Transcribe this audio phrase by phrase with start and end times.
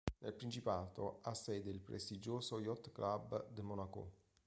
[0.17, 4.11] Nel principato ha sede il prestigioso Yacht Club de Monaco.